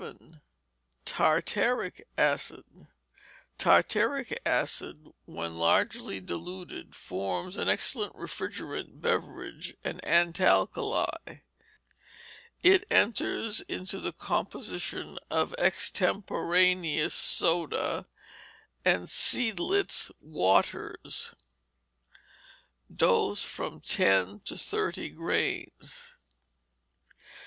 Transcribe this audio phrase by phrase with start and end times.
[1.05, 2.87] Tartaric Acid
[3.59, 11.43] Tartaric Acid, when largely diluted, forms an excellent refrigerant beverage and antalkali.
[12.63, 18.07] It enters into the composition of extemporaneous soda
[18.83, 21.35] and Seidlitz waters.
[22.91, 26.15] Dose, from ten to thirty grains.